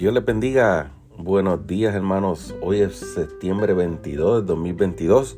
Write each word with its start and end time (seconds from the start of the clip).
Dios 0.00 0.14
les 0.14 0.24
bendiga. 0.24 0.92
Buenos 1.18 1.66
días 1.66 1.94
hermanos. 1.94 2.54
Hoy 2.62 2.80
es 2.80 2.96
septiembre 2.96 3.74
22 3.74 4.40
de 4.40 4.46
2022 4.46 5.36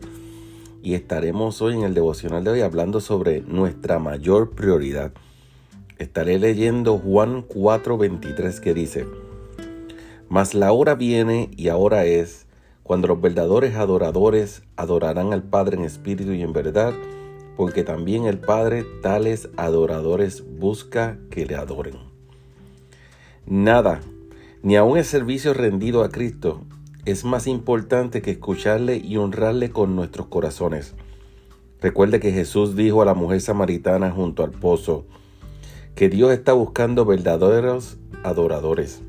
y 0.85 0.95
estaremos 0.95 1.61
hoy 1.61 1.75
en 1.75 1.83
el 1.83 1.95
devocional 1.95 2.45
de 2.45 2.51
hoy 2.53 2.61
hablando 2.61 3.01
sobre 3.01 3.41
nuestra 3.41 3.99
mayor 3.99 4.51
prioridad. 4.51 5.11
Estaré 5.99 6.39
leyendo 6.39 6.97
Juan 6.97 7.43
4:23 7.43 8.61
que 8.61 8.73
dice, 8.73 9.05
Mas 10.29 10.55
la 10.55 10.71
hora 10.71 10.95
viene 10.95 11.51
y 11.57 11.67
ahora 11.67 12.05
es 12.05 12.47
cuando 12.85 13.09
los 13.09 13.21
verdaderos 13.21 13.75
adoradores 13.75 14.63
adorarán 14.77 15.33
al 15.33 15.43
Padre 15.43 15.77
en 15.77 15.83
espíritu 15.83 16.35
y 16.35 16.43
en 16.43 16.53
verdad, 16.53 16.95
porque 17.57 17.83
también 17.83 18.27
el 18.27 18.39
Padre 18.39 18.87
tales 19.03 19.49
adoradores 19.57 20.45
busca 20.57 21.19
que 21.31 21.47
le 21.47 21.57
adoren. 21.57 21.97
Nada 23.45 24.01
ni 24.63 24.77
aun 24.77 24.97
el 24.97 25.05
servicio 25.05 25.55
rendido 25.55 26.05
a 26.05 26.11
Cristo 26.11 26.63
es 27.05 27.25
más 27.25 27.49
importante 27.49 28.23
que 28.23 28.31
escucharle 28.31 28.97
y 28.97 29.17
honrarle 29.17 29.71
con 29.71 29.97
nuestros 29.97 30.29
corazones. 30.29 30.95
Recuerde 31.81 32.21
que 32.21 32.31
Jesús 32.31 32.77
dijo 32.77 33.03
a 33.03 33.05
la 33.05 33.15
mujer 33.15 33.41
samaritana 33.41 34.13
junto 34.13 34.45
al 34.45 34.53
pozo 34.53 35.05
que 35.97 36.09
Dios 36.09 36.33
está 36.33 36.53
buscando 36.53 37.05
verdaderos 37.05 37.99
adoradores. 38.23 39.03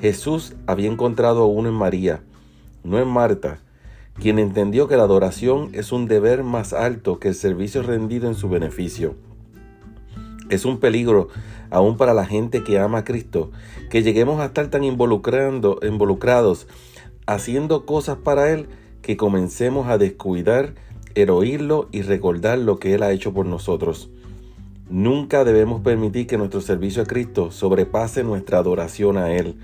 Jesús 0.00 0.54
había 0.66 0.90
encontrado 0.90 1.44
uno 1.46 1.68
en 1.68 1.74
María, 1.74 2.22
no 2.82 2.98
en 2.98 3.08
Marta, 3.08 3.60
quien 4.14 4.38
entendió 4.38 4.88
que 4.88 4.96
la 4.96 5.02
adoración 5.02 5.70
es 5.72 5.92
un 5.92 6.06
deber 6.06 6.42
más 6.42 6.72
alto 6.72 7.18
que 7.18 7.28
el 7.28 7.34
servicio 7.34 7.82
rendido 7.82 8.28
en 8.28 8.34
su 8.34 8.48
beneficio. 8.48 9.14
Es 10.50 10.64
un 10.64 10.78
peligro 10.78 11.28
aún 11.70 11.96
para 11.96 12.14
la 12.14 12.26
gente 12.26 12.62
que 12.62 12.78
ama 12.78 12.98
a 12.98 13.04
Cristo, 13.04 13.50
que 13.90 14.02
lleguemos 14.02 14.40
a 14.40 14.46
estar 14.46 14.68
tan 14.68 14.84
involucrando, 14.84 15.80
involucrados 15.82 16.66
haciendo 17.26 17.86
cosas 17.86 18.18
para 18.18 18.52
Él 18.52 18.68
que 19.02 19.16
comencemos 19.16 19.88
a 19.88 19.98
descuidar 19.98 20.74
el 21.14 21.30
oírlo 21.30 21.88
y 21.92 22.02
recordar 22.02 22.58
lo 22.58 22.78
que 22.78 22.94
Él 22.94 23.02
ha 23.02 23.12
hecho 23.12 23.32
por 23.32 23.46
nosotros. 23.46 24.10
Nunca 24.88 25.44
debemos 25.44 25.80
permitir 25.82 26.26
que 26.26 26.36
nuestro 26.36 26.60
servicio 26.60 27.02
a 27.02 27.06
Cristo 27.06 27.50
sobrepase 27.50 28.22
nuestra 28.22 28.58
adoración 28.58 29.16
a 29.16 29.32
Él. 29.32 29.56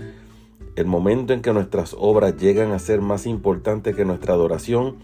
El 0.75 0.85
momento 0.85 1.33
en 1.33 1.41
que 1.41 1.53
nuestras 1.53 1.95
obras 1.97 2.37
llegan 2.37 2.71
a 2.71 2.79
ser 2.79 3.01
más 3.01 3.25
importantes 3.25 3.95
que 3.95 4.05
nuestra 4.05 4.33
adoración, 4.33 4.95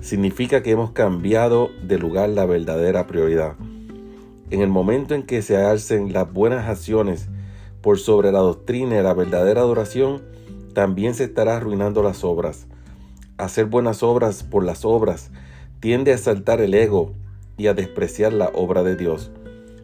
significa 0.00 0.62
que 0.62 0.70
hemos 0.70 0.90
cambiado 0.92 1.70
de 1.82 1.98
lugar 1.98 2.28
la 2.30 2.46
verdadera 2.46 3.06
prioridad. 3.06 3.56
En 4.50 4.62
el 4.62 4.68
momento 4.68 5.14
en 5.14 5.24
que 5.24 5.42
se 5.42 5.58
alcen 5.58 6.12
las 6.14 6.32
buenas 6.32 6.68
acciones 6.68 7.28
por 7.82 7.98
sobre 7.98 8.32
la 8.32 8.38
doctrina 8.38 8.98
y 8.98 9.02
la 9.02 9.12
verdadera 9.12 9.60
adoración, 9.60 10.22
también 10.72 11.14
se 11.14 11.24
estará 11.24 11.56
arruinando 11.56 12.02
las 12.02 12.24
obras. 12.24 12.66
Hacer 13.36 13.66
buenas 13.66 14.02
obras 14.02 14.42
por 14.42 14.64
las 14.64 14.86
obras 14.86 15.30
tiende 15.80 16.12
a 16.12 16.14
exaltar 16.14 16.62
el 16.62 16.72
ego 16.72 17.12
y 17.58 17.66
a 17.66 17.74
despreciar 17.74 18.32
la 18.32 18.50
obra 18.54 18.82
de 18.82 18.96
Dios. 18.96 19.30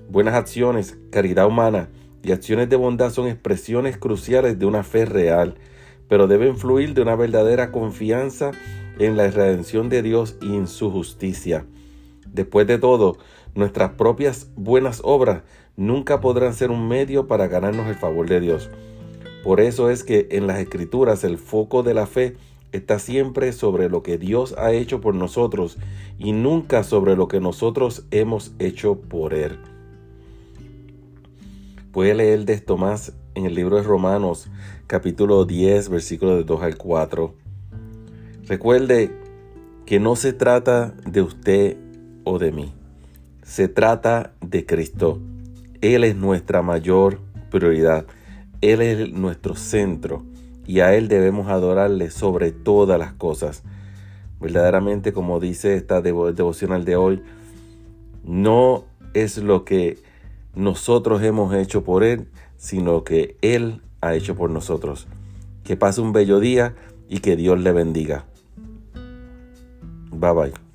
Buenas 0.09 0.35
acciones, 0.35 0.97
caridad 1.11 1.47
humana 1.47 1.91
y 2.23 2.33
acciones 2.33 2.71
de 2.71 2.77
bondad 2.77 3.11
son 3.11 3.27
expresiones 3.29 3.99
cruciales 3.99 4.59
de 4.59 4.65
una 4.65 4.83
fe 4.83 5.05
real, 5.05 5.57
pero 6.09 6.27
deben 6.27 6.57
fluir 6.57 6.95
de 6.95 7.03
una 7.03 7.17
verdadera 7.17 7.71
confianza 7.71 8.53
en 8.99 9.17
la 9.19 9.29
redención 9.29 9.91
de 9.91 10.03
Dios 10.03 10.37
y 10.41 10.55
en 10.55 10.69
su 10.69 10.91
justicia. 10.91 11.67
Después 12.35 12.67
de 12.67 12.79
todo, 12.79 13.17
nuestras 13.55 13.93
propias 13.93 14.49
buenas 14.57 15.01
obras 15.05 15.43
nunca 15.77 16.21
podrán 16.21 16.53
ser 16.53 16.73
un 16.73 16.89
medio 16.89 17.29
para 17.29 17.47
ganarnos 17.47 17.87
el 17.87 17.95
favor 17.95 18.29
de 18.29 18.41
Dios. 18.41 18.71
Por 19.45 19.61
eso 19.61 19.89
es 19.89 20.03
que 20.03 20.27
en 20.33 20.49
las 20.49 20.59
escrituras 20.59 21.23
el 21.23 21.39
foco 21.39 21.85
de 21.85 21.95
la 21.95 22.07
fe 22.07 22.37
está 22.73 22.99
siempre 22.99 23.53
sobre 23.53 23.89
lo 23.89 24.03
que 24.03 24.19
Dios 24.19 24.53
ha 24.59 24.73
hecho 24.73 25.01
por 25.01 25.15
nosotros 25.15 25.79
y 26.19 26.33
nunca 26.33 26.83
sobre 26.83 27.15
lo 27.15 27.29
que 27.29 27.39
nosotros 27.39 28.05
hemos 28.11 28.53
hecho 28.59 28.97
por 28.97 29.33
Él. 29.33 29.61
Puede 31.93 32.15
leer 32.15 32.45
de 32.47 32.55
esto 32.55 32.77
más 32.77 33.13
en 33.37 33.47
el 33.47 33.55
libro 33.55 33.77
de 33.77 33.85
Romanos 33.85 34.49
capítulo 34.89 35.45
10 35.45 35.89
versículos 35.89 36.39
de 36.39 36.43
2 36.43 36.63
al 36.63 36.77
4. 36.77 37.33
Recuerde 38.49 39.13
que 39.87 40.01
no 40.01 40.17
se 40.17 40.33
trata 40.33 40.95
de 41.07 41.23
usted 41.23 41.84
o 42.25 42.39
de 42.39 42.53
mí. 42.53 42.73
Se 43.43 43.69
trata 43.69 44.33
de 44.41 44.67
Cristo. 44.67 45.21
Él 45.81 46.05
es 46.05 46.17
nuestra 46.17 46.63
mayor 46.63 47.21
prioridad. 47.51 48.07
Él 48.61 48.81
es 48.81 49.13
nuestro 49.13 49.55
centro 49.55 50.25
y 50.67 50.81
a 50.81 50.95
Él 50.95 51.09
debemos 51.09 51.49
adorarle 51.49 52.11
sobre 52.11 52.53
todas 52.53 52.99
las 52.99 53.13
cosas. 53.13 53.63
Verdaderamente, 54.41 55.13
como 55.13 55.41
dice 55.41 55.77
esta 55.77 56.01
devocional 56.01 56.85
de 56.85 56.97
hoy, 56.97 57.23
no 58.25 58.85
es 59.13 59.39
lo 59.39 59.65
que 59.65 59.99
nosotros 60.55 61.23
hemos 61.23 61.55
hecho 61.55 61.85
por 61.85 62.05
Él, 62.05 62.29
sino 62.57 63.05
que 63.05 63.37
Él 63.43 63.83
ha 64.01 64.15
hecho 64.15 64.35
por 64.35 64.51
nosotros. 64.51 65.07
Que 65.63 65.77
pase 65.77 66.01
un 66.01 66.13
bello 66.13 66.41
día 66.41 66.75
y 67.09 67.19
que 67.19 67.37
Dios 67.37 67.61
le 67.61 67.73
bendiga. 67.73 68.25
Bye 70.11 70.33
bye. 70.33 70.74